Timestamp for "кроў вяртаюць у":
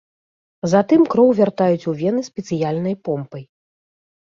1.15-1.95